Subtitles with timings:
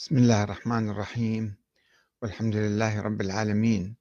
[0.00, 1.56] بسم الله الرحمن الرحيم.
[2.22, 3.96] والحمد لله رب العالمين.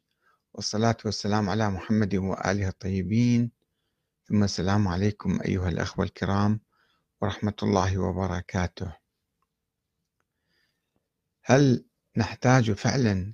[0.54, 3.52] والصلاة والسلام على محمد وآله الطيبين.
[4.26, 6.60] ثم السلام عليكم أيها الأخوة الكرام
[7.22, 8.96] ورحمة الله وبركاته.
[11.44, 11.86] هل
[12.18, 13.34] نحتاج فعلا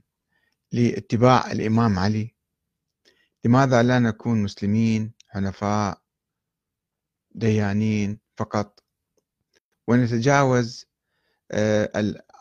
[0.72, 2.36] لاتباع الإمام علي؟
[3.44, 6.02] لماذا لا نكون مسلمين حنفاء
[7.32, 8.84] ديانين فقط؟
[9.88, 10.86] ونتجاوز
[11.52, 11.92] آه،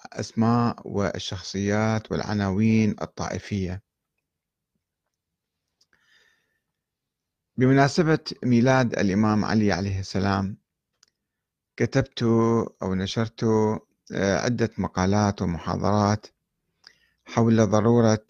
[0.07, 3.83] الأسماء والشخصيات والعناوين الطائفية.
[7.56, 10.56] بمناسبة ميلاد الإمام علي عليه السلام
[11.77, 12.23] كتبت
[12.82, 13.45] أو نشرت
[14.12, 16.27] آه، عدة مقالات ومحاضرات
[17.24, 18.27] حول ضرورة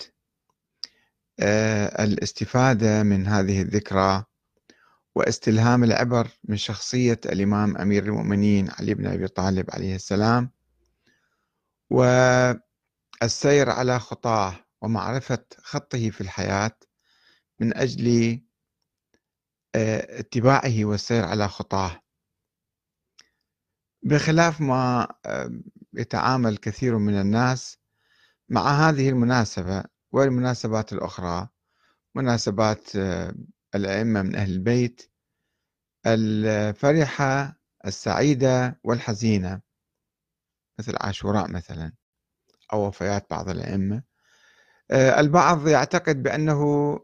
[1.41, 4.25] آه، الاستفادة من هذه الذكرى
[5.15, 10.51] واستلهام العبر من شخصية الإمام أمير المؤمنين علي بن أبي طالب عليه السلام.
[11.91, 16.79] والسير على خطاه ومعرفة خطه في الحياة
[17.61, 18.41] من أجل
[19.75, 22.01] آه، اتباعه والسير على خطاه.
[24.03, 25.51] بخلاف ما آه،
[25.95, 27.79] يتعامل كثير من الناس
[28.49, 31.49] مع هذه المناسبة والمناسبات الأخرى
[32.15, 33.35] مناسبات آه،
[33.75, 35.11] الأئمة من أهل البيت
[36.07, 39.61] الفرحة السعيدة والحزينة.
[40.79, 41.93] مثل عاشوراء مثلا
[42.73, 44.03] أو وفيات بعض الأئمة.
[44.91, 47.01] آه، البعض يعتقد بأنه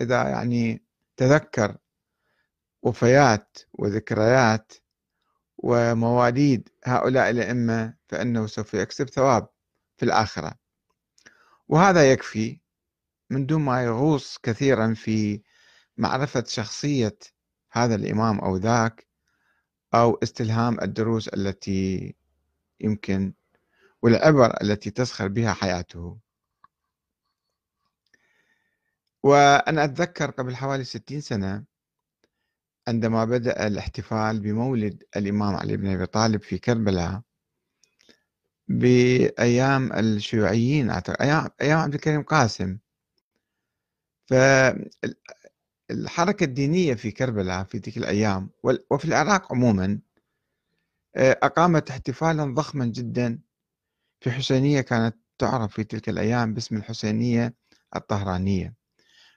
[0.00, 0.84] إذا يعني
[1.16, 1.76] تذكر
[2.82, 4.72] وفيات وذكريات
[5.58, 9.48] ومواليد هؤلاء الأئمة فإنه سوف يكسب ثواب
[9.96, 10.54] في الآخرة.
[11.68, 12.60] وهذا يكفي
[13.30, 15.42] من دون ما يغوص كثيرا في
[15.96, 17.18] معرفة شخصية
[17.70, 19.06] هذا الإمام أو ذاك
[19.94, 22.14] أو استلهام الدروس التي
[22.82, 23.32] يمكن
[24.02, 26.18] والعبر التي تسخر بها حياته.
[29.22, 31.64] وأنا أتذكر قبل حوالي ستين سنة
[32.88, 37.22] عندما بدأ الاحتفال بمولد الإمام علي بن أبي طالب في كربلاء
[38.68, 40.90] بأيام الشيوعيين
[41.60, 42.78] أيام عبد الكريم قاسم.
[44.26, 44.84] فالحركة
[46.44, 48.50] الدينية في كربلاء في تلك الأيام
[48.90, 50.00] وفي العراق عموما
[51.16, 53.38] أقامت احتفالا ضخما جدا
[54.20, 57.54] في حسينية كانت تعرف في تلك الأيام باسم الحسينية
[57.96, 58.74] الطهرانية.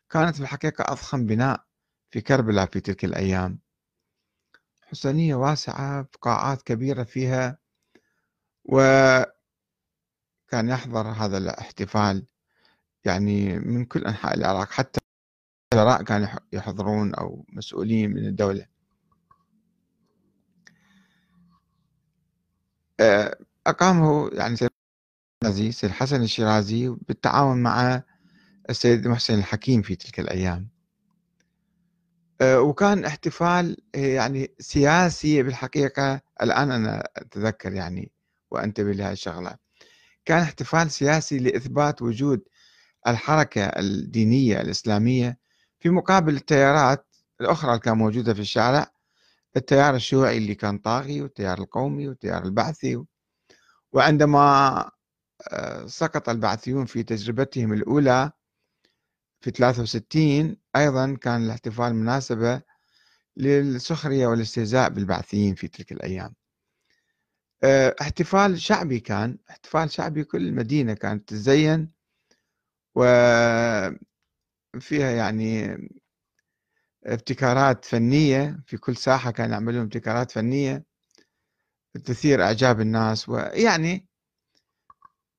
[0.09, 1.66] كانت في الحقيقة أضخم بناء
[2.12, 3.59] في كربلاء في تلك الأيام.
[4.81, 7.58] حسينية واسعة قاعات كبيرة فيها
[8.66, 9.30] وكان
[10.53, 12.28] يحضر هذا الاحتفال.
[13.06, 15.00] يعني من كل أنحاء العراق حتى
[15.74, 18.75] الوزراء كانوا يحضرون أو مسؤولين من الدولة.
[23.68, 24.70] أقامه يعني سيد
[25.44, 28.04] الشيرازي سيد الشيرازي بالتعاون مع
[28.70, 30.70] السيد محسن الحكيم في تلك الأيام.
[32.42, 38.12] آه، وكان احتفال يعني سياسي بالحقيقة الآن أنا أتذكر يعني
[38.52, 39.56] وأنتبه لهذه الشغلة.
[40.26, 42.42] كان احتفال سياسي لإثبات وجود
[43.08, 45.38] الحركة الدينية الإسلامية
[45.80, 48.95] في مقابل التيارات الأخرى اللي كانت موجودة في الشارع
[49.58, 53.04] التيار الشيوعي اللي كان طاغي والتيار القومي والتيار البعثي
[53.94, 54.92] وعندما
[55.52, 58.32] آه، سقط البعثيون في تجربتهم الأولى
[59.42, 62.62] في 63 أيضا كان الاحتفال مناسبة
[63.38, 66.36] للسخرية والاستهزاء بالبعثيين في تلك الأيام.
[67.64, 71.92] آه، احتفال شعبي كان احتفال شعبي كل المدينة كانت تزين
[72.96, 74.00] وفيها
[74.92, 75.78] يعني
[77.06, 80.86] ابتكارات فنية في كل ساحة كانوا يعملون ابتكارات فنية
[82.06, 84.08] تثير إعجاب الناس ويعني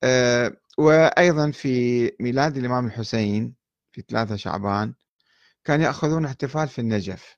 [0.03, 3.55] آه، وأيضا في ميلاد الإمام الحسين
[3.91, 4.93] في ثلاثة شعبان
[5.63, 7.37] كانوا يأخذون احتفال في النجف.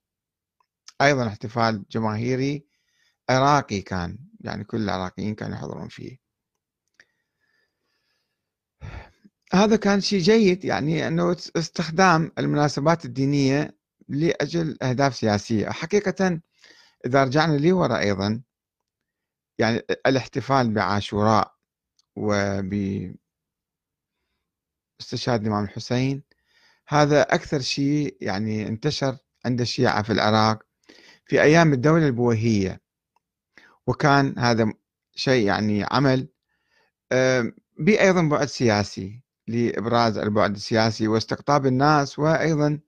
[1.02, 2.66] أيضا احتفال جماهيري
[3.30, 6.18] عراقي كان يعني كل العراقيين كانوا يحضرون فيه.
[9.54, 13.79] هذا كان شيء جيد يعني أنه استخدام المناسبات الدينية
[14.10, 15.70] لأجل أهداف سياسية.
[15.70, 16.42] حقيقة
[17.06, 18.42] إذا رجعنا لي وراء أيضا
[19.60, 21.56] يعني الاحتفال بعاشوراء
[22.16, 22.74] وب
[25.02, 26.24] استشهاد الإمام الحسين
[26.88, 30.64] هذا أكثر شيء يعني انتشر عند الشيعة في العراق
[31.26, 32.82] في أيام الدولة البويهية.
[33.88, 34.74] وكان هذا
[35.16, 36.28] شيء يعني عمل
[37.80, 42.80] بأيضا بعد سياسي لإبراز البعد السياسي واستقطاب الناس وأيضا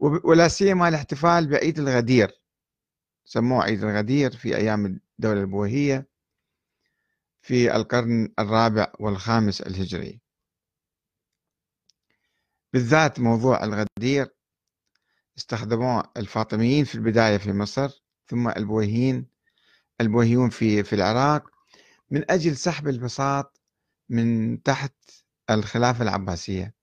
[0.00, 2.40] ولا سيما الاحتفال بعيد الغدير.
[3.24, 6.08] سموه عيد الغدير في أيام الدولة البويهية
[7.42, 10.20] في القرن الرابع والخامس الهجري.
[12.72, 14.34] بالذات موضوع الغدير
[15.38, 19.26] استخدموه الفاطميين في البداية في مصر ثم البويهيين
[20.00, 21.50] البويهيون في في العراق
[22.10, 23.60] من أجل سحب البساط
[24.08, 24.94] من تحت
[25.50, 26.74] الخلافة العباسية.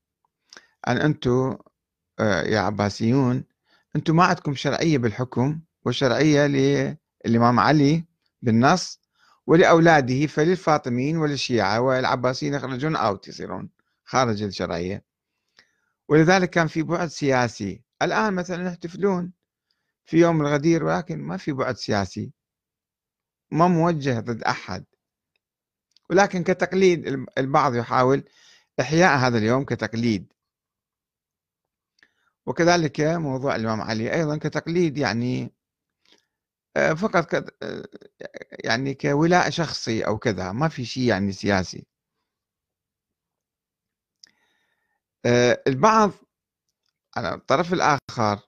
[0.88, 1.58] أن أنتم
[2.22, 3.44] يا عباسيون
[3.96, 6.48] أنتم ما عندكم شرعية بالحكم وشرعية
[7.26, 8.06] للإمام علي
[8.42, 9.02] بالنص
[9.48, 13.70] ولأولاده فللفاطميين وللشيعة والعباسيين يخرجون أوت يصيرون
[14.06, 15.04] خارج الشرعية.
[16.10, 17.84] ولذلك كان في بعد سياسي.
[18.02, 19.32] الآن مثلا يحتفلون
[20.06, 22.32] في يوم الغدير ولكن ما في بعد سياسي.
[23.52, 24.86] ما موجه ضد أحد.
[26.10, 28.24] ولكن كتقليد البعض يحاول
[28.80, 30.34] إحياء هذا اليوم كتقليد.
[32.46, 35.54] وكذلك موضوع الإمام علي أيضا كتقليد يعني
[36.78, 37.56] آه، فقط ك...
[37.64, 37.88] آه،
[38.64, 41.86] يعني كولاء شخصي أو كذا ما في شيء يعني سياسي.
[45.26, 46.12] آه، البعض
[47.18, 48.40] على الطرف الآخر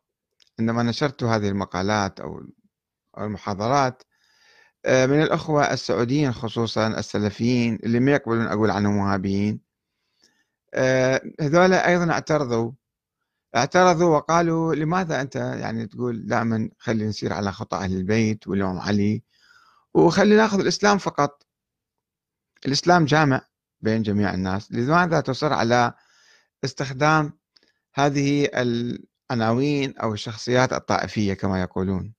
[0.60, 2.44] عندما نشرت هذه المقالات أو
[3.18, 4.04] المحاضرات
[4.88, 9.62] من الأخوة السعوديين خصوصا السلفيين اللي ما يقبلون أقول عنهم وهابيين
[11.42, 12.72] هذول أيضا اعترضوا
[13.56, 19.24] اعترضوا وقالوا لماذا أنت يعني تقول دائما خلي نسير على خطأ أهل البيت والإمام علي
[19.94, 21.48] وخلي ناخذ الإسلام فقط.
[22.66, 23.42] الإسلام جامع
[23.82, 24.72] بين جميع الناس.
[24.72, 25.94] لماذا تصر على
[26.64, 27.34] استخدام
[27.94, 32.14] هذه العناوين أو الشخصيات الطائفية كما يقولون؟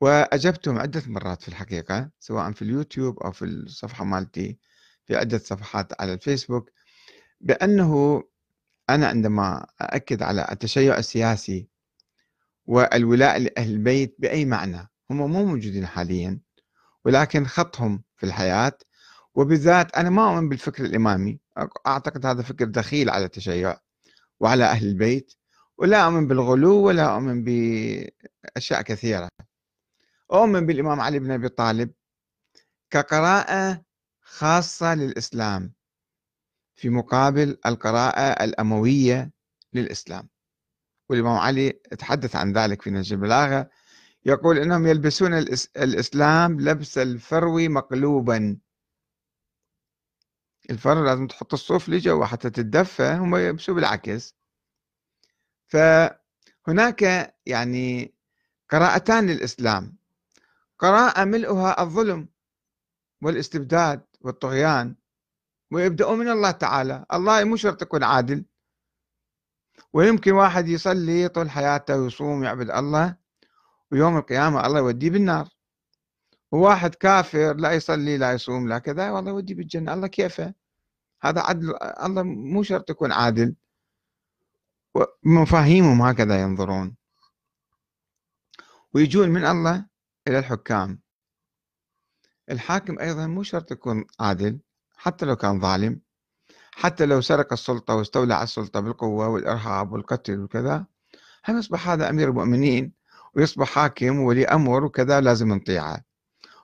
[0.00, 4.58] وأجبتهم عدة مرات في الحقيقة سواء في اليوتيوب أو في الصفحة مالتي
[5.06, 6.70] في عدة صفحات على الفيسبوك
[7.40, 8.22] بأنه
[8.90, 11.68] أنا عندما أأكد على التشيع السياسي
[12.66, 16.40] والولاء لأهل البيت بأي معنى هم مو موجودين حاليا
[17.04, 18.78] ولكن خطهم في الحياة
[19.34, 21.40] وبالذات أنا ما أؤمن بالفكر الإمامي
[21.86, 23.76] أعتقد هذا فكر دخيل على التشيع
[24.40, 25.34] وعلى أهل البيت
[25.78, 29.28] ولا أؤمن بالغلو ولا أؤمن بأشياء كثيرة.
[30.32, 31.92] أؤمن بالإمام علي بن أبي طالب
[32.90, 33.82] كقراءة
[34.20, 35.72] خاصة للإسلام.
[36.78, 39.30] في مقابل القراءة الأموية
[39.72, 40.28] للإسلام.
[41.08, 43.70] والإمام علي تحدث عن ذلك في نهج البلاغة
[44.24, 45.34] يقول إنهم يلبسون
[45.76, 48.58] الإسلام لبس الفروي مقلوبا.
[50.70, 54.34] الفرو لازم تحط الصوف لجوا حتى تتدفى هم يلبسوا بالعكس.
[55.66, 58.14] فهناك يعني
[58.70, 59.98] قراءتان للإسلام.
[60.78, 62.28] قراءة ملؤها الظلم
[63.22, 64.96] والإستبداد والطغيان.
[65.70, 67.06] ويبدأوا من الله تعالى.
[67.12, 68.44] الله مو شرط يكون عادل.
[69.92, 73.16] ويمكن واحد يصلي طول حياته ويصوم يعبد الله
[73.92, 75.48] ويوم القيامة الله يوديه بالنار.
[76.52, 79.94] وواحد كافر لا يصلي لا يصوم لا كذا والله يوديه بالجنة.
[79.94, 80.54] الله كيفه؟
[81.22, 81.74] هذا عدل.
[82.04, 83.54] الله مو شرط يكون عادل.
[85.24, 86.96] مفاهيمهم هكذا ينظرون.
[88.94, 89.86] ويجون من الله
[90.28, 91.00] إلى الحكام.
[92.50, 94.58] الحاكم أيضا مو شرط يكون عادل.
[94.98, 96.00] حتى لو كان ظالم
[96.72, 100.86] حتى لو سرق السلطة واستولى على السلطة بالقوة والإرهاب والقتل وكذا
[101.48, 102.92] هم يصبح هذا أمير المؤمنين
[103.34, 106.04] ويصبح حاكم ولي أمر وكذا لازم نطيعه.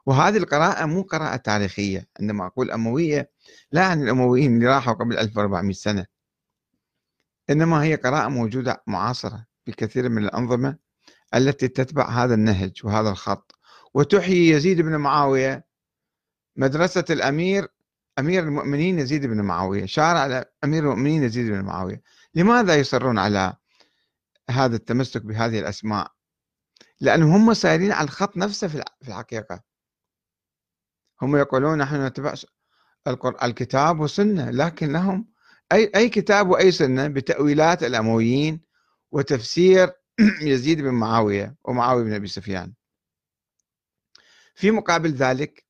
[0.07, 3.31] وهذه القراءة مو قراءة تاريخية عندما أقول أموية
[3.73, 6.07] لا يعني الأمويين اللي راحوا قبل 1400 سنة.
[7.51, 10.77] إنما هي قراءة موجودة معاصرة في كثير من الأنظمة
[11.35, 13.59] التي تتبع هذا النهج وهذا الخط.
[13.95, 15.67] وتحيي يزيد بن معاوية
[16.57, 17.69] مدرسة الأمير
[18.19, 22.03] أمير المؤمنين يزيد بن معاوية شارع على أمير المؤمنين يزيد بن معاوية.
[22.35, 23.57] لماذا يصرون على
[24.51, 26.13] هذا التمسك بهذه الأسماء؟
[27.01, 29.63] لأنهم هم سائرين على الخط نفسه في الحقيقة.
[31.23, 32.35] هم يقولون نحن نتبع
[33.43, 35.29] الكتاب والسنة لكن لهم
[35.73, 38.61] أي أي كتاب وأي سنة بتأويلات الأمويين
[39.13, 39.93] وتفسير
[40.43, 42.75] يزيد بن معاوية ومعاوية بن أبي سفيان.
[44.55, 45.67] في مقابل ذلك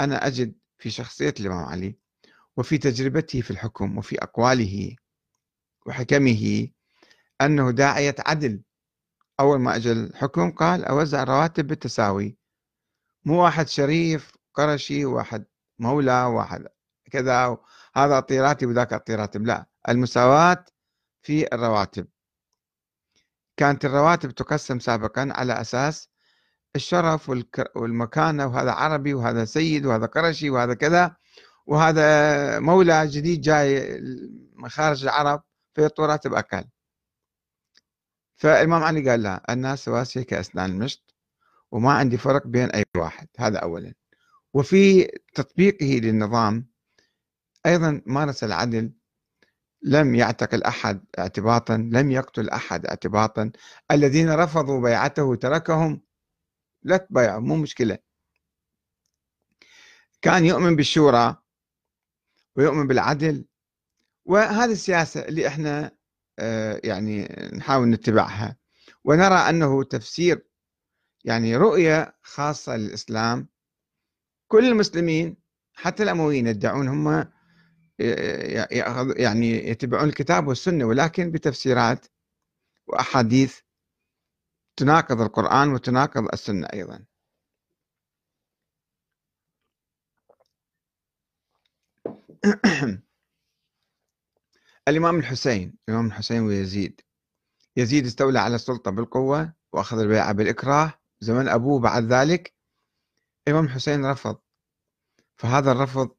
[0.00, 1.98] أنا أجد في شخصية الإمام علي
[2.56, 4.96] وفي تجربته في الحكم وفي أقواله
[5.86, 6.68] وحكمه
[7.40, 8.62] أنه داعية عدل
[9.40, 12.36] أول ما أجى الحكم قال أوزع رواتب بالتساوي.
[13.24, 15.44] مو واحد شريف قرشي واحد
[15.78, 16.66] مولى واحد
[17.10, 17.58] كذا
[17.96, 19.46] هذا أعطي راتب وذاك أعطي راتب.
[19.46, 20.64] لا المساواة
[21.22, 22.08] في الرواتب.
[23.56, 26.10] كانت الرواتب تقسم سابقا على أساس
[26.76, 27.32] الشرف
[27.76, 31.16] والمكانة وهذا عربي وهذا سيد وهذا قرشي وهذا كذا
[31.66, 34.00] وهذا مولى جديد جاي
[34.56, 35.42] من خارج العرب
[35.74, 36.64] فيعطوا راتب أقل
[38.36, 41.14] فالإمام علي قال لا الناس سواسية كأسنان المشط
[41.70, 43.28] وما عندي فرق بين أي واحد.
[43.38, 43.94] هذا أولا.
[44.54, 46.66] وفي تطبيقه للنظام
[47.66, 48.92] أيضا مارس العدل
[49.82, 53.50] لم يعتقل أحد اعتباطا لم يقتل أحد اعتباطا.
[53.90, 56.00] الذين رفضوا بيعته تركهم
[56.82, 57.98] لا تبايعوا مو مشكلة.
[60.22, 61.36] كان يؤمن بالشورى
[62.56, 63.44] ويؤمن بالعدل
[64.24, 65.98] وهذه السياسة اللي إحنا
[66.38, 68.56] آه، يعني نحاول نتبعها.
[69.04, 70.46] ونرى أنه تفسير
[71.24, 73.48] يعني رؤية خاصة للإسلام.
[74.48, 75.36] كل المسلمين
[75.74, 77.28] حتى الأمويين يدعون هم
[79.16, 82.06] يعني يتبعون الكتاب والسنة ولكن بتفسيرات
[82.86, 83.58] وأحاديث
[84.78, 87.04] تناقض القرآن وتناقض السنة أيضا.
[94.88, 97.00] الإمام الحسين الإمام الحسين ويزيد.
[97.76, 100.92] يزيد استولى على السلطة بالقوة وأخذ البيعة بالإكراه.
[101.20, 102.54] زمن أبوه بعد ذلك
[103.48, 104.38] الإمام الحسين رفض.
[105.36, 106.16] فهذا الرفض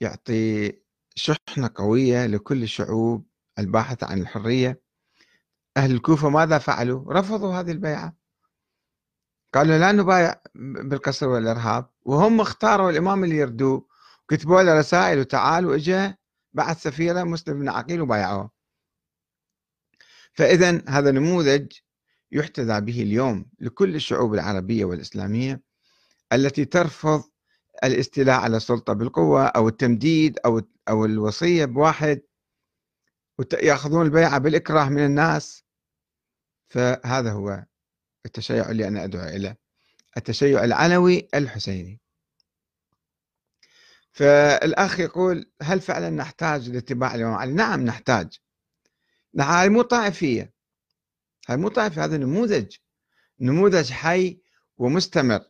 [0.00, 0.72] يعطي
[1.14, 3.26] شحنة قوية لكل الشعوب
[3.58, 4.82] الباحثة عن الحرية.
[5.76, 8.16] أهل الكوفة ماذا فعلوا؟ رفضوا هذه البيعة.
[9.54, 11.90] قالوا لا نبايع بالقسر والإرهاب.
[12.02, 13.88] وهم اختاروا الإمام اللي يردوه.
[14.28, 16.16] كتبوا له رسائل وتعال وإجا
[16.52, 18.50] بعث سفيرة مسلم بن عقيل وبايعوه.
[20.32, 21.72] فإذا هذا نموذج
[22.32, 25.62] يحتذى به اليوم لكل الشعوب العربية والإسلامية
[26.32, 27.22] التي ترفض
[27.84, 32.22] الاستيلاء على السلطة بالقوة أو التمديد أو أو الوصية بواحد
[33.52, 35.61] يأخذون البيعة بالإكراه من الناس.
[36.72, 37.64] فهذا هو
[38.26, 39.58] التشيع اللي أنا أدعو إليه
[40.16, 42.00] التشيع العلوي الحسيني.
[44.12, 48.38] فالأخ يقول هل فعلا نحتاج لاتباع الإمام علي؟ نعم نحتاج.
[49.38, 50.52] هاي مو طائفية.
[51.48, 52.76] هاي مو طائفية هذا نموذج.
[53.40, 54.40] نموذج حي
[54.76, 55.40] ومستمر.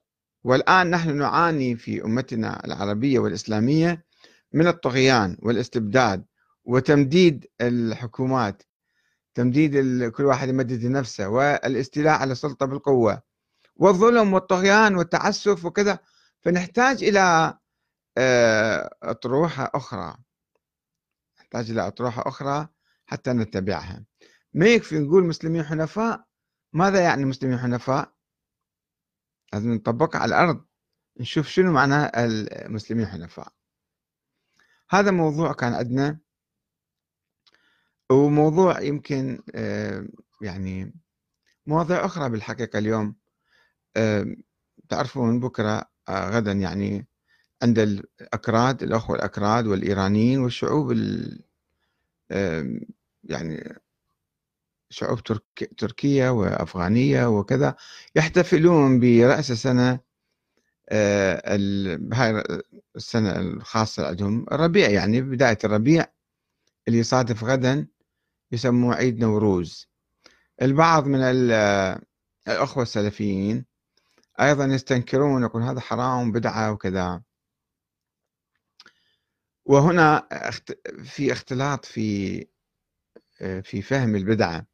[0.44, 4.04] والآن نحن نعاني في أمتنا العربية والإسلامية
[4.52, 6.24] من الطغيان والاستبداد
[6.64, 8.62] وتمديد الحكومات
[9.34, 13.22] تمديد كل واحد يمدد نفسه والاستيلاء على السلطة بالقوة
[13.76, 15.98] والظلم والطغيان والتعسف وكذا.
[16.40, 17.58] فنحتاج إلى
[18.18, 20.16] آه، أطروحة أخرى.
[21.38, 22.68] نحتاج إلى أطروحة أخرى
[23.06, 24.04] حتى نتبعها.
[24.54, 26.24] ما يكفي نقول مسلمين حنفاء؟
[26.72, 28.12] ماذا يعني مسلمين حنفاء؟
[29.52, 30.64] لازم نطبقها على الأرض
[31.20, 33.52] نشوف شنو معنى المسلمين حنفاء.
[34.90, 36.18] هذا موضوع كان عندنا
[38.12, 40.06] وموضوع يمكن آه،
[40.42, 40.94] يعني
[41.66, 43.16] مواضيع أخرى بالحقيقة اليوم.
[43.96, 44.26] آه،
[44.88, 47.06] تعرفون بكرة آه، غدا يعني
[47.62, 50.92] عند الأكراد الأخوة الأكراد والإيرانيين والشعوب
[53.24, 53.78] يعني
[54.90, 55.20] شعوب
[55.78, 57.76] تركية وأفغانية وكذا
[58.16, 60.00] يحتفلون برأس السنة
[62.12, 62.42] هاي
[62.96, 66.06] السنة الخاصة عندهم الربيع يعني بداية الربيع
[66.88, 67.86] اللي يصادف غدا.
[68.52, 69.88] يسموه عيد نوروز.
[70.62, 73.64] البعض من الأخوة السلفيين
[74.40, 77.22] أيضا يستنكرون يقول هذا حرام بدعة وكذا.
[79.64, 80.28] وهنا
[81.04, 82.46] في اختلاط في
[83.62, 84.66] في فهم البدعة.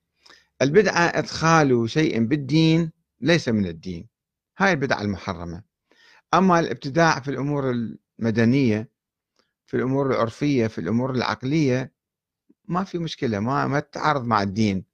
[0.63, 4.09] البدعة إدخال شيء بالدين ليس من الدين.
[4.59, 5.63] هاي البدعة المحرمة.
[6.35, 8.91] أما الابتداع في الأمور المدنية
[9.67, 11.93] في الأمور العرفية في الأمور العقلية
[12.69, 14.85] ما في مشكلة ما ما تتعارض مع الدين.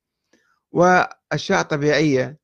[0.73, 2.39] وأشياء طبيعية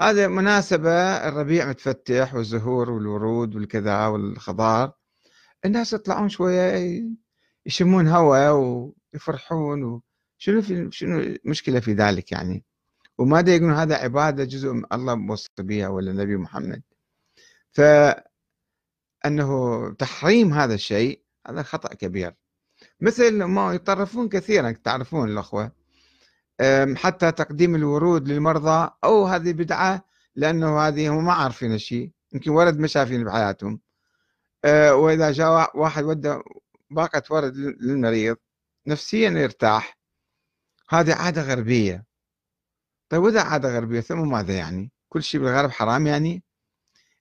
[0.00, 0.90] هذا مناسبة
[1.28, 4.92] الربيع متفتح والزهور والورود والكذا والخضار.
[5.64, 7.02] الناس يطلعون شوية
[7.66, 8.52] يشمون هواء
[9.14, 10.02] ويفرحون
[10.38, 12.64] شنو في شنو المشكلة في ذلك يعني؟
[13.18, 16.82] وما يقولون هذا عبادة جزء من الله موصي بها ولا النبي محمد.
[17.72, 18.30] فأنه
[19.98, 22.34] تحريم هذا الشيء هذا خطأ كبير.
[23.00, 25.72] مثل ما يطرفون كثيرا تعرفون الأخوة.
[26.96, 30.04] حتى تقديم الورود للمرضى أو هذه بدعة
[30.36, 33.80] لأنه هذه هم ما عارفين الشيء يمكن ورد ما شايفين بحياتهم.
[34.64, 36.38] أه، وإذا جاء واحد ودى
[36.90, 38.36] باقة ورد للمريض
[38.86, 39.98] نفسيا يرتاح.
[40.90, 42.04] هذه عادة غربية.
[43.08, 46.42] طيب وإذا عادة غربية؟ ثم ماذا يعني؟ كل شيء بالغرب حرام يعني؟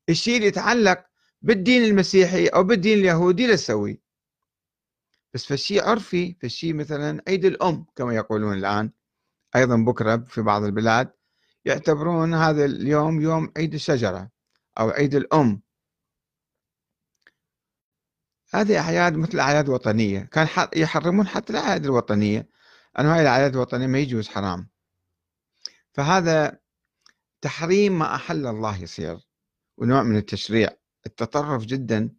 [0.10, 1.06] الشيء اللي يتعلق
[1.42, 4.03] بالدين المسيحي أو بالدين اليهودي لا تسوي
[5.34, 8.92] بس فالشيء عرفي فالشيء مثلا عيد الأم كما يقولون الآن
[9.56, 11.14] أيضا بكرة في بعض البلاد
[11.66, 14.30] يعتبرون هذا اليوم يوم عيد الشجرة
[14.80, 15.62] أو عيد الأم.
[18.54, 22.50] هذه أعياد مثل أعياد وطنية كان يحرمون حتى الأعياد الوطنية
[23.00, 24.70] أنه هاي الأعياد الوطنية ما يجوز حرام.
[25.94, 26.60] فهذا
[27.42, 29.18] تحريم ما أحل الله يصير
[29.78, 30.70] ونوع من التشريع
[31.06, 32.10] التطرف جدا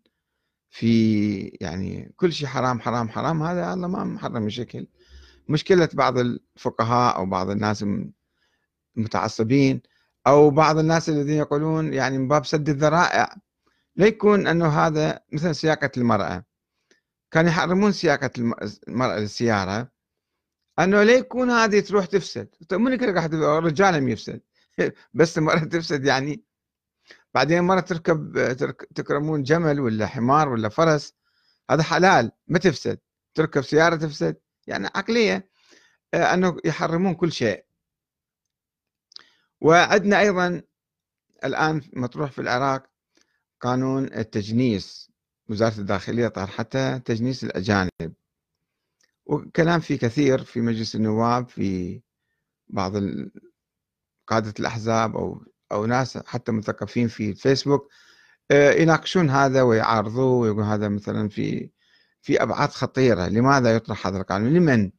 [0.75, 4.87] في يعني كل شيء حرام حرام حرام هذا الله ما محرم بشكل.
[5.49, 7.85] مشكلة بعض الفقهاء أو بعض الناس
[8.97, 9.83] المتعصبين
[10.27, 13.37] أو بعض الناس الذين يقولون يعني من باب سد الذرائع
[13.97, 16.45] لا يكون أنه هذا مثل سياقة المرأة.
[17.31, 18.31] كانوا يحرمون سياقة
[18.89, 19.91] المرأة للسيارة.
[20.79, 22.49] أنه لا يكون هذه تروح تفسد.
[22.69, 24.41] طيب من راح الرجال هم يفسد.
[25.15, 26.45] بس المرأة تفسد يعني
[27.35, 28.53] بعدين مرة تركب
[28.95, 31.15] تكرمون جمل ولا حمار ولا فرس
[31.71, 32.99] هذا حلال ما تفسد.
[33.35, 34.37] تركب سيارة تفسد
[34.67, 35.49] يعني عقلية
[36.15, 37.65] آه، أنه يحرمون كل شيء.
[39.61, 40.63] وعندنا أيضا
[41.45, 42.91] الآن مطروح في العراق
[43.61, 45.11] قانون التجنيس.
[45.49, 48.15] وزارة الداخلية طرحته تجنيس الأجانب.
[49.27, 52.01] وكلام فيه كثير في مجلس النواب في
[52.69, 52.93] بعض
[54.27, 57.91] قادة الأحزاب أو أو ناس حتى مثقفين في الفيسبوك
[58.51, 61.71] آه، يناقشون هذا ويعارضوه ويقول هذا مثلا في
[62.23, 63.29] في أبعاد خطيرة.
[63.29, 64.91] لماذا يطرح هذا القانون لمن؟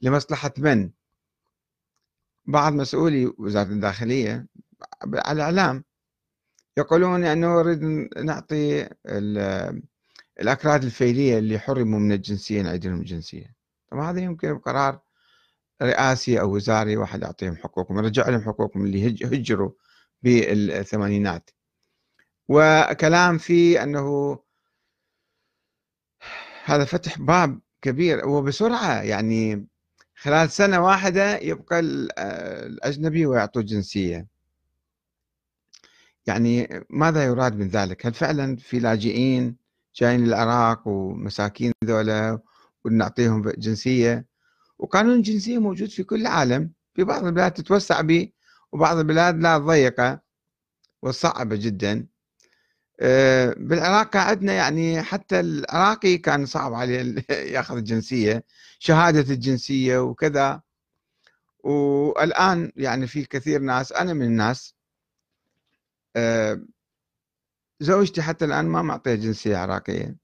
[0.00, 0.90] لمصلحة من؟
[2.46, 4.46] بعض مسؤولي وزارة الداخلية
[5.02, 5.84] على الإعلام
[6.78, 7.82] يقولون أنه نريد
[8.24, 8.88] نعطي
[10.40, 13.54] الأكراد الفيلية اللي حرموا من الجنسية نعيد لهم الجنسية.
[13.90, 15.00] طبعا هذا يمكن بقرار
[15.82, 19.70] رئاسي أو وزاري واحد يعطيهم حقوقهم يرجع لهم حقوقهم اللي هجروا
[20.22, 21.50] بالثمانينات.
[22.48, 24.38] وكلام في أنه
[26.64, 29.66] هذا فتح باب كبير وبسرعة يعني
[30.16, 34.26] خلال سنة واحدة يبقى الأجنبي ويعطوه جنسية.
[36.26, 39.56] يعني ماذا يراد من ذلك؟ هل فعلا في لاجئين
[39.94, 42.38] جايين للعراق ومساكين ذولا
[42.84, 44.26] ونعطيهم جنسية؟
[44.78, 48.28] وقانون الجنسية موجود في كل العالم في بعض البلاد تتوسع به
[48.72, 50.20] وبعض البلاد لا ضيقة
[51.02, 52.06] وصعبة جدا.
[53.00, 58.44] آه، بالعراق عندنا يعني حتى العراقي كان صعب عليه ياخذ الجنسية
[58.78, 60.62] شهادة الجنسية وكذا.
[61.64, 64.74] والآن يعني في كثير ناس أنا من الناس
[66.16, 66.60] آه،
[67.80, 70.16] زوجتي حتى الآن ما معطيها جنسية عراقية.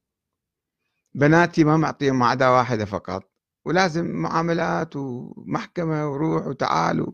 [1.13, 3.31] بناتي ما معطيهم ما عدا واحدة فقط.
[3.65, 7.13] ولازم معاملات ومحكمة وروح وتعال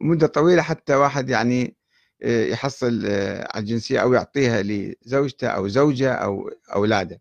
[0.00, 1.76] ومدة طويلة حتى واحد يعني
[2.22, 7.20] آه، يحصل آه، على الجنسية أو يعطيها لزوجته أو زوجة أو أولاده.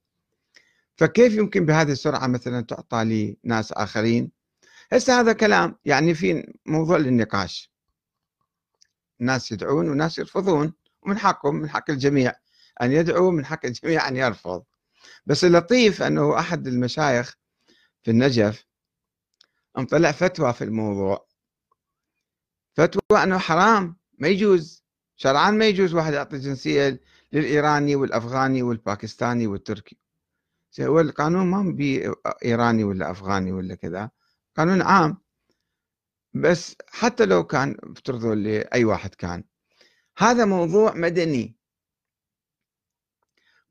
[0.95, 4.31] فكيف يمكن بهذه السرعة مثلا تعطى لناس آخرين؟
[4.91, 7.73] هسه هذا كلام يعني في موضوع للنقاش.
[9.21, 12.33] الناس يدعون وناس يرفضون ومن حقهم من حق الجميع
[12.81, 14.63] أن يدعو من حق الجميع أن يرفض.
[15.25, 17.35] بس اللطيف أنه أحد المشايخ
[18.03, 18.65] في النجف
[19.77, 21.32] مطلع فتوى في الموضوع.
[22.73, 24.83] فتوى أنه حرام ما يجوز.
[25.15, 26.99] شرعا ما يجوز واحد يعطي جنسية
[27.33, 29.97] للإيراني والأفغاني والباكستاني والتركي.
[30.79, 32.13] هو القانون ما بي
[32.45, 34.09] إيراني ولا أفغاني ولا كذا
[34.57, 35.17] قانون عام.
[36.33, 39.43] بس حتى لو كان افترضوا لأي واحد كان.
[40.17, 41.57] هذا موضوع مدني.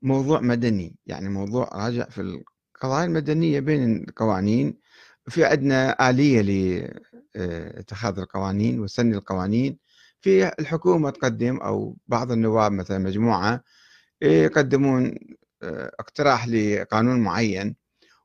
[0.01, 4.79] موضوع مدني يعني موضوع راجع في القضايا المدنية بين القوانين.
[5.29, 6.41] في عندنا آلية
[7.35, 9.77] لاتخاذ القوانين وسن القوانين.
[10.21, 13.63] في الحكومة تقدم أو بعض النواب مثلا مجموعة
[14.21, 15.15] يقدمون
[15.63, 17.75] آه، اقتراح لقانون معين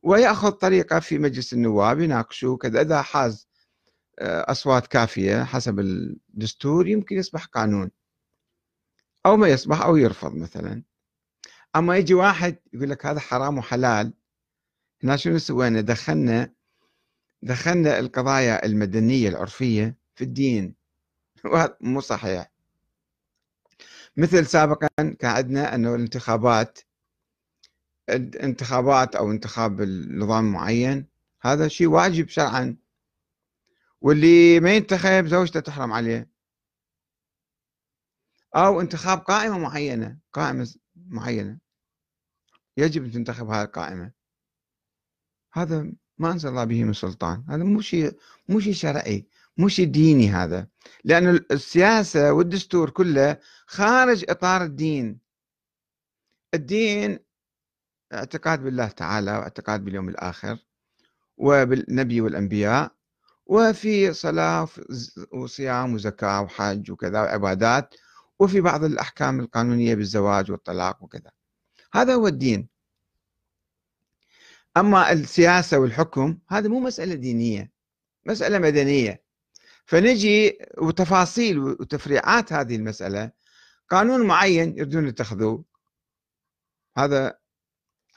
[0.02, 2.80] ويأخذ طريقة في مجلس النواب يناقشوه كذا.
[2.80, 3.48] إذا حاز
[4.18, 7.90] آه، أصوات كافية حسب الدستور يمكن يصبح قانون.
[9.26, 10.82] أو ما يصبح أو يرفض مثلا.
[11.76, 14.12] أما يجي واحد يقول لك هذا حرام وحلال
[15.04, 16.52] هنا شنو سوينا دخلنا
[17.42, 20.74] دخلنا القضايا المدنية العرفية في الدين.
[21.44, 22.50] وهذا مو صحيح.
[24.16, 26.78] مثل سابقا كان عندنا أنه الانتخابات
[28.42, 31.06] انتخابات أو انتخاب النظام معين
[31.42, 32.76] هذا شيء واجب شرعا.
[34.00, 36.30] واللي ما ينتخب زوجته تحرم عليه.
[38.56, 41.58] أو انتخاب قائمة معينة قائمة معينة.
[42.76, 44.12] يجب أن تنتخب هذه القائمة.
[45.52, 47.44] هذا ما أنزل الله به من سلطان.
[47.48, 49.26] هذا مو شيء مو شيء شرعي
[49.56, 50.66] مو شيء ديني هذا.
[51.04, 55.18] لأن السياسة والدستور كله خارج إطار الدين.
[56.54, 57.18] الدين
[58.12, 60.58] اعتقاد بالله تعالى واعتقاد باليوم الآخر
[61.36, 62.92] وبالنبي والأنبياء
[63.46, 64.68] وفي صلاة
[65.32, 67.94] وصيام وزكاة وحج وكذا وعبادات
[68.38, 71.30] وفي بعض الأحكام القانونية بالزواج والطلاق وكذا.
[71.92, 72.68] هذا هو الدين.
[74.80, 77.72] أما السياسة والحكم هذا مو مسألة دينية
[78.26, 79.22] مسألة مدنية.
[79.84, 83.30] فنجي وتفاصيل وتفريعات هذه المسألة
[83.88, 85.64] قانون معين يريدون يتخذوه.
[86.96, 87.38] هذا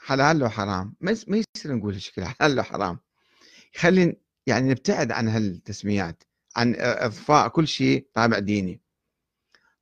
[0.00, 2.98] حلال لو حرام؟ ما يصير نقول هالشكل حلال لو حرام.
[3.76, 6.22] يخلي يعني نبتعد عن هالتسميات
[6.56, 8.82] عن أضفاء كل شيء طابع ديني.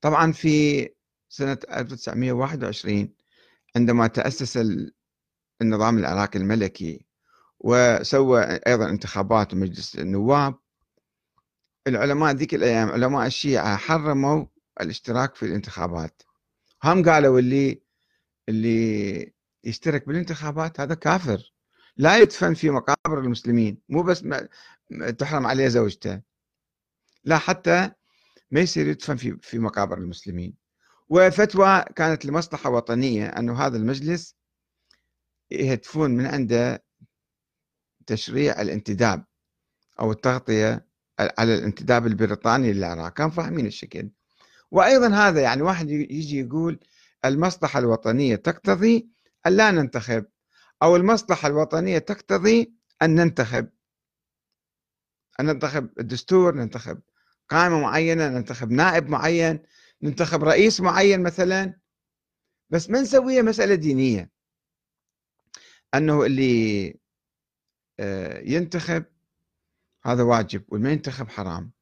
[0.01, 0.89] طبعا في
[1.29, 3.15] سنة 1921
[3.77, 4.57] عندما تأسس
[5.63, 7.07] النظام العراقي الملكي
[7.61, 10.55] وسوى أيضا انتخابات مجلس النواب.
[11.87, 14.47] العلماء ذيك الأيام علماء الشيعة حرموا
[14.81, 16.23] الاشتراك في الانتخابات.
[16.85, 17.83] هم قالوا اللي
[18.49, 19.33] اللي
[19.65, 21.53] يشترك بالانتخابات هذا كافر.
[21.97, 24.25] لا يدفن في مقابر المسلمين مو بس
[25.19, 26.21] تحرم عليه زوجته.
[27.25, 27.91] لا حتى
[28.51, 30.55] ما يصير يدفن في في مقابر المسلمين.
[31.09, 34.40] وفتوى كانت لمصلحة وطنية أنه هذا المجلس
[35.51, 36.85] يهدفون من عنده
[38.07, 39.25] تشريع الانتداب
[40.01, 40.87] أو التغطية
[41.39, 44.11] على الانتداب البريطاني للعراق كان فاهمين الشكل.
[44.71, 46.81] وأيضا هذا يعني واحد يجي يقول
[47.25, 49.09] المصلحة الوطنية تقتضي
[49.47, 50.25] أن لا ننتخب
[50.83, 53.69] أو المصلحة الوطنية تقتضي أن ننتخب.
[55.41, 57.01] أن ننتخب الدستور ننتخب
[57.49, 59.63] قائمة معينة ننتخب نائب معين
[60.03, 61.81] ننتخب رئيس معين مثلا.
[62.71, 64.31] بس ما نسويها مسألة دينية.
[65.95, 66.95] أنه اللي
[68.01, 69.05] آه، ينتخب
[70.05, 71.73] هذا واجب والما ينتخب حرام.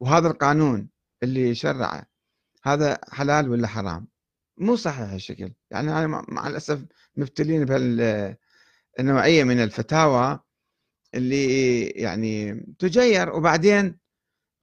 [0.00, 0.88] وهذا القانون
[1.22, 2.06] اللي شرعه
[2.64, 4.08] هذا حلال ولا حرام؟
[4.58, 6.84] مو صحيح الشكل يعني أنا مع الأسف
[7.16, 10.40] مبتلين بهالنوعية من الفتاوى
[11.14, 13.30] اللي يعني تجير.
[13.36, 13.98] وبعدين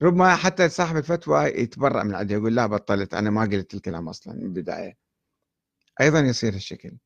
[0.02, 4.34] ربما حتى صاحب الفتوى يتبرأ من عندها يقول لا بطلت أنا ما قلت الكلام أصلا
[4.34, 4.96] من البداية.
[6.00, 6.96] أيضا يصير هالشكل.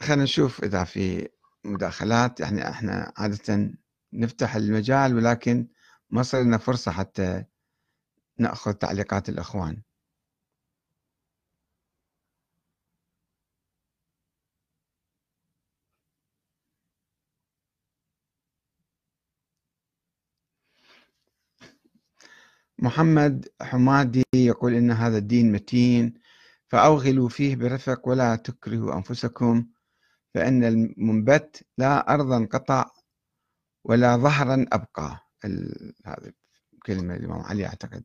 [0.00, 1.28] خلينا نشوف إذا في
[1.64, 2.40] مداخلات.
[2.40, 3.70] يعني إحنا عادة
[4.12, 5.68] نفتح المجال ولكن
[6.10, 7.44] ما صار لنا فرصة حتى
[8.38, 9.82] نأخذ تعليقات الإخوان.
[22.78, 26.14] محمد حمادي يقول إن هذا الدين متين
[26.68, 29.66] فأوغلوا فيه برفق ولا تكرهوا أنفسكم.
[30.34, 32.90] فإن المنبت لا أرضا قطع
[33.84, 35.20] ولا ظهرا أبقى.
[36.06, 36.32] هذه
[36.86, 38.04] كلمة الإمام علي أعتقد.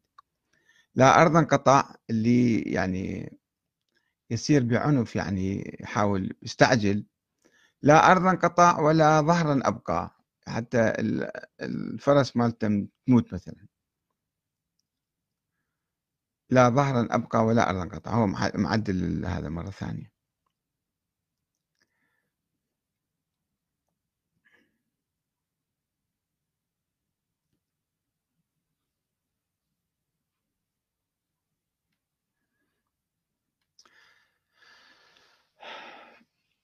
[0.96, 3.38] لا أرضا قطع اللي يعني
[4.30, 7.06] يسير بعنف يعني يحاول يستعجل.
[7.82, 10.16] لا أرضا قطع ولا ظهرا أبقى.
[10.48, 10.94] حتى
[11.62, 13.68] الفرس مالته تموت مثلا.
[16.50, 18.12] لا ظهرا أبقى ولا أرضا قطع.
[18.12, 20.19] هو معدل هذا مرة ثانية.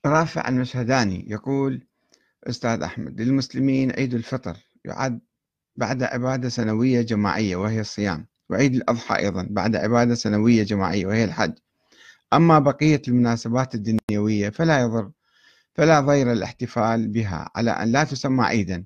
[0.05, 1.87] رافع المشهداني يقول
[2.43, 5.19] أستاذ أحمد للمسلمين عيد الفطر يعد
[5.75, 11.53] بعد عبادة سنوية جماعية وهي الصيام وعيد الأضحى أيضا بعد عبادة سنوية جماعية وهي الحج.
[12.33, 15.11] أما بقية المناسبات الدنيوية فلا يضر
[15.73, 18.85] فلا ضير الاحتفال بها على أن لا تسمى عيدا.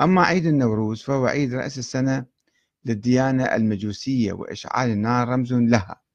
[0.00, 2.24] أما عيد النوروز فهو عيد رأس السنة
[2.84, 6.05] للديانة المجوسية وإشعال النار رمز لها.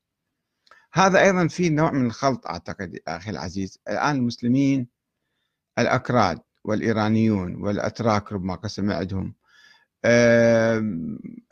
[0.94, 3.80] هذا أيضا في نوع من الخلط أعتقد أخي العزيز.
[3.88, 4.88] الآن المسلمين
[5.80, 9.36] الأكراد والإيرانيون والأتراك ربما قسم عندهم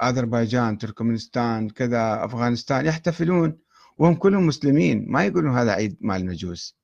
[0.02, 3.58] أذربيجان تركمانستان كذا أفغانستان يحتفلون
[3.98, 6.78] وهم كلهم مسلمين ما يقولون هذا عيد مال المجوس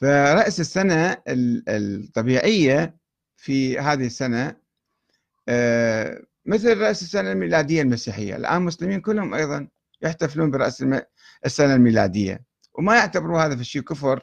[0.00, 2.96] فرأس السنة الطبيعية
[3.36, 4.56] في هذه السنة
[5.48, 8.36] آه، مثل رأس السنة الميلادية المسيحية.
[8.36, 9.68] الآن المسلمين كلهم أيضا
[10.02, 10.84] يحتفلون برأس
[11.46, 12.44] السنة الميلادية.
[12.74, 14.20] وما يعتبروا هذا في الشيء كفر.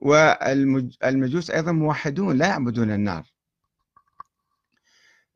[0.00, 3.34] والمجوس أيضا موحدون لا يعبدون النار.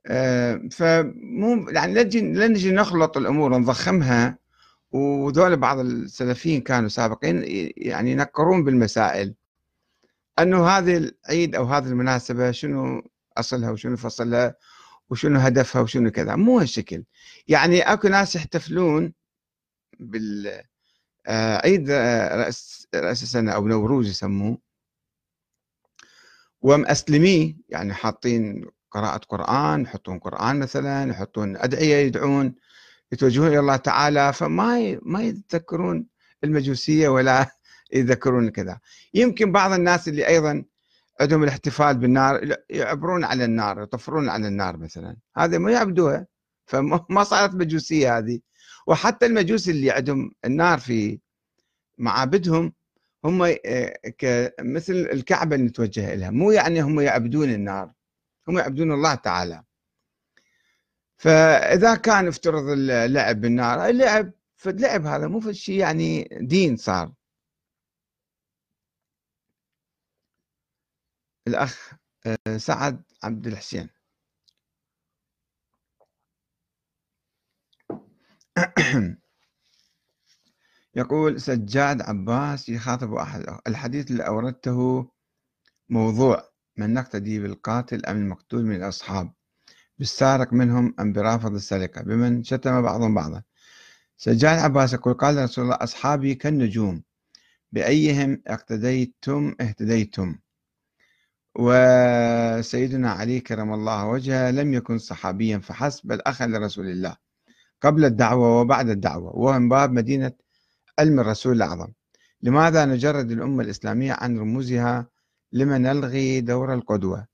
[0.06, 4.38] آه، فمو يعني لا نجي نخلط الأمور ونضخمها
[4.92, 7.42] وذول بعض السلفيين كانوا سابقين
[7.76, 9.34] يعني ينكرون بالمسائل.
[10.38, 13.02] أنه هذه العيد أو هذه المناسبة شنو
[13.36, 14.54] أصلها وشنو فصلها؟
[15.10, 17.04] وشنو هدفها وشنو كذا مو هالشكل.
[17.48, 19.12] يعني أكو ناس يحتفلون
[20.00, 20.62] بال
[21.26, 24.58] آه، عيد رأس رأس السنة أو نوروز يسموه.
[26.60, 32.54] ومأسلميه يعني حاطين قراءة قرآن يحطون قرآن مثلا يحطون أدعية يدعون
[33.12, 36.06] يتوجهون إلى الله تعالى فما ما يتذكرون
[36.44, 37.46] المجوسية ولا
[37.92, 38.80] يذكرون كذا.
[39.14, 40.64] يمكن بعض الناس اللي أيضا
[41.20, 45.16] عندهم الاحتفال بالنار يعبرون على النار يطفرون على النار مثلا.
[45.36, 46.26] هذا ما يعبدوها
[46.66, 48.40] فما صارت مجوسية هذه.
[48.86, 51.20] وحتى المجوس اللي عندهم النار في
[51.98, 52.72] معابدهم
[53.24, 57.92] هم آه، مثل الكعبة نتوجه لها مو يعني هم يعبدون النار
[58.48, 59.64] هم يعبدون الله تعالى.
[61.16, 67.12] فإذا كان افترض اللعب بالنار اللعب فاللعب هذا مو شيء يعني دين صار.
[71.48, 71.94] الأخ
[72.26, 73.88] آه، سعد عبد الحسين.
[80.96, 85.10] يقول سجاد عباس يخاطب أحد الحديث اللي أوردته
[85.88, 89.32] موضوع من نقتدي بالقاتل أم المقتول من الأصحاب؟
[89.98, 93.42] بالسارق منهم أم برافض السرقة؟ بمن شتم بعضهم بعضا.
[94.16, 97.02] سجاد عباس يقول قال رسول الله أصحابي كالنجوم.
[97.72, 100.38] بأيهم اقتديتم اهتديتم.
[101.58, 107.16] وسيدنا علي كرم الله وجهه لم يكن صحابيا فحسب بل أخا لرسول الله.
[107.80, 110.32] قبل الدعوة وبعد الدعوة وهو من باب مدينة
[110.98, 111.88] علم الرسول الأعظم.
[112.42, 115.06] لماذا نجرد الأمة الإسلامية عن رموزها
[115.52, 117.26] لما نلغي دور القدوة؟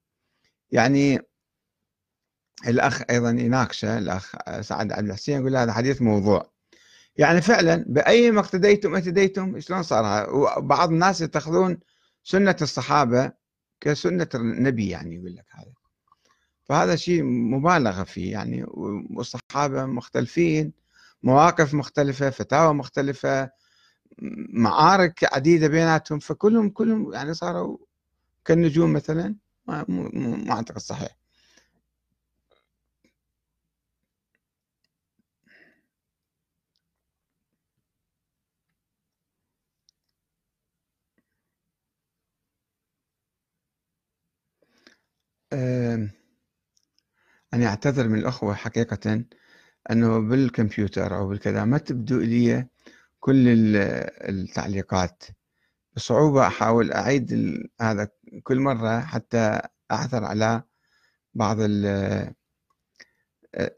[0.71, 1.21] يعني
[2.67, 6.51] الأخ أيضا يناقشه الأخ سعد عبد الحسين يقول هذا حديث موضوع.
[7.17, 11.79] يعني فعلا بأي ما اقتديتم اهتديتم شلون صار؟ وبعض الناس يتخذون
[12.23, 13.44] سنة الصحابة
[13.81, 15.73] كسنة النبي يعني يقول لك هذا.
[16.65, 20.73] فهذا شيء مبالغة فيه يعني والصحابة مختلفين
[21.23, 23.51] مواقف مختلفة فتاوى مختلفة
[24.55, 27.79] معارك عديدة بيناتهم فكلهم كلهم يعني صاروا
[28.45, 29.85] كالنجوم مثلا ما,
[30.51, 31.24] أعتقد صحيح.
[47.55, 49.25] أنا أعتذر من الأخوة حقيقة
[49.91, 52.67] أنه بالكمبيوتر أو بالكذا ما تبدو لي
[53.21, 53.45] كل
[54.29, 55.25] التعليقات.
[55.97, 57.33] بصعوبة أحاول أعيد
[57.81, 58.09] هذا
[58.43, 60.63] كل مرة حتى أعثر على
[61.35, 61.57] بعض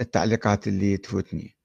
[0.01, 1.56] التعليقات اللي تفوتني.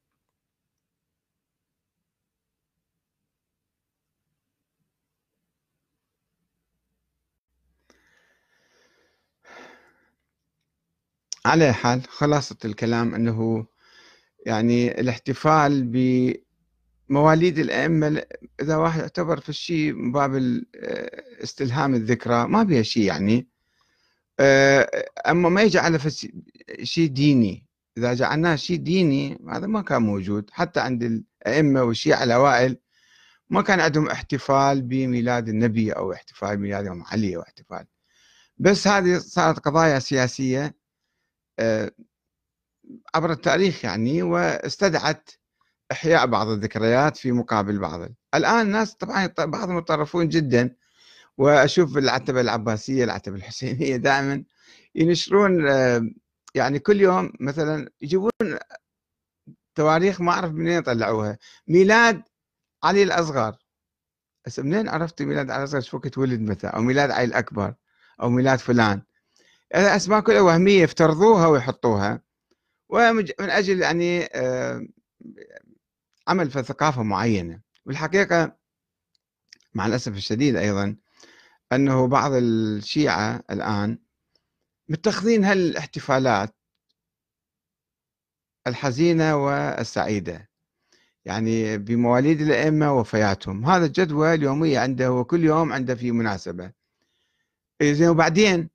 [11.46, 13.66] على حال خلاصة الكلام أنه
[14.46, 15.84] يعني الاحتفال
[17.10, 18.24] بمواليد الأئمة
[18.62, 20.62] إذا واحد اعتبر في الشيء باب
[21.44, 23.48] استلهام الذكرى ما بها شيء يعني.
[24.40, 26.32] آه، أما ما يجعله في
[26.84, 30.50] شيء ديني إذا جعلناه شيء ديني هذا ما كان موجود.
[30.52, 32.78] حتى عند الأئمة والشيعة الأوائل
[33.50, 37.86] ما كان عندهم احتفال بميلاد النبي أو احتفال بميلاد علي أو احتفال.
[38.58, 40.81] بس هذه صارت قضايا سياسية آه،
[43.16, 45.30] عبر التاريخ يعني واستدعت
[45.92, 48.10] إحياء بعض الذكريات في مقابل بعض.
[48.36, 50.76] الآن الناس طبعا بعضهم يتطرفون جدا
[51.38, 54.44] وأشوف العتبة العباسية العتبة الحسينية دائما
[54.96, 56.10] ينشرون آه،
[56.56, 58.32] يعني كل يوم مثلا يجيبون
[59.76, 62.24] تواريخ ما أعرف منين طلعوها ميلاد
[62.84, 63.56] علي الأصغر.
[64.46, 67.76] بس منين عرفت ميلاد علي الأصغر؟ شو وقت ولد متى؟ أو ميلاد علي الأكبر؟
[68.22, 69.02] أو ميلاد فلان؟
[69.76, 72.22] الأسماء كلها وهمية افترضوها ويحطوها.
[72.90, 74.88] ومن أجل يعني آه،
[76.28, 77.62] عمل في ثقافة معينة.
[77.86, 78.58] والحقيقة
[79.74, 80.96] مع الأسف الشديد أيضا
[81.74, 83.98] أنه بعض الشيعة الآن
[84.90, 86.56] متخذين هالاحتفالات
[88.68, 90.50] الحزينة والسعيدة.
[91.26, 96.72] يعني بمواليد الأئمة وفياتهم هذا الجدول اليومية عنده وكل يوم عنده في مناسبة.
[97.82, 98.70] إيه، زين وبعدين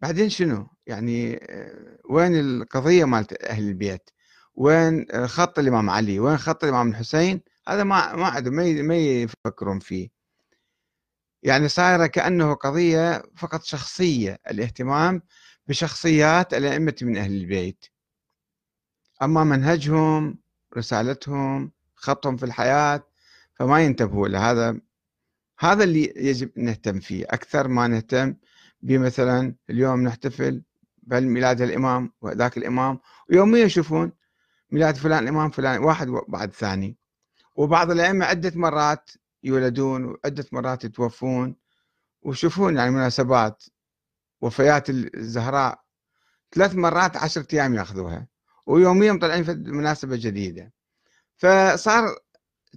[0.00, 4.10] بعدين شنو؟ يعني آه، وين القضية مالت أهل البيت؟
[4.54, 8.54] وين خط الإمام علي؟ وين خط الإمام الحسين؟ هذا ما ما عندهم
[8.86, 10.08] ما يفكرون فيه.
[11.42, 15.22] يعني صايرة كأنه قضية فقط شخصية الاهتمام
[15.66, 17.84] بشخصيات الأئمة من أهل البيت.
[19.22, 20.38] أما منهجهم
[20.76, 23.08] رسالتهم خطهم في الحياة
[23.54, 24.80] فما ينتبهوا لهذا
[25.58, 27.24] هذا اللي يجب نهتم فيه.
[27.24, 28.34] أكثر ما نهتم
[28.84, 30.62] بمثلا اليوم نحتفل
[31.02, 34.12] بميلاد الإمام وذاك الإمام ويوميا يشوفون
[34.70, 36.96] ميلاد فلان الإمام فلان واحد بعد ثاني.
[37.56, 39.10] وبعض الأئمة عدة مرات
[39.42, 41.56] يولدون وعدة مرات يتوفون.
[42.22, 43.64] وشوفون يعني مناسبات
[44.40, 45.84] وفيات الزهراء
[46.54, 48.28] ثلاث مرات عشرة أيام يأخذوها
[48.66, 50.72] ويوميا طالعين في مناسبة جديدة.
[51.36, 52.18] فصار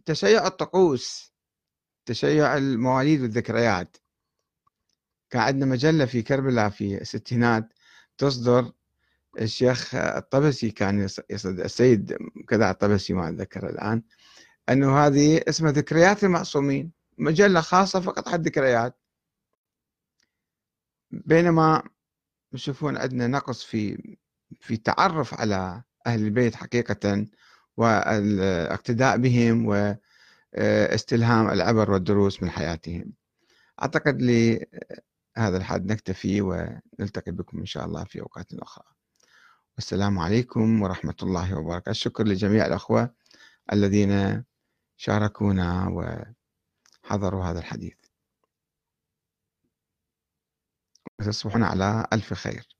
[0.06, 1.34] تشيع الطقوس
[2.06, 3.98] تشيع المواليد والذكريات.
[5.30, 7.74] كأن عندنا مجلة في كربلاء في الستينات
[8.18, 8.72] تصدر.
[9.40, 14.04] الشيخ الطبسي كان يصد السيد كذا الطبسي ما أتذكر الآن
[14.70, 19.00] أنه هذه اسمها ذكريات المعصومين مجلة خاصة فقط حد ذكريات.
[21.12, 21.84] بينما
[22.54, 24.16] يشوفون عندنا نقص في
[24.62, 27.26] في التعرف على أهل البيت حقيقة
[27.78, 33.14] والإقتداء بهم واستلهام العبر والدروس من حياتهم.
[33.82, 34.22] أعتقد
[35.38, 38.86] لهذا الحد نكتفي ونلتقي بكم إن شاء الله في أوقات أخرى.
[39.76, 41.92] والسلام عليكم ورحمة الله وبركاته.
[41.92, 43.14] الشكر لجميع الأخوة
[43.74, 44.44] الذين
[44.98, 45.88] شاركونا
[47.04, 47.98] وحضروا هذا الحديث.
[51.20, 52.77] وتصبحون على ألف خير.